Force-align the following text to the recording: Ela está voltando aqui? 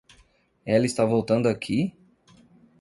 Ela 0.65 0.87
está 0.87 1.05
voltando 1.05 1.47
aqui? 1.47 1.93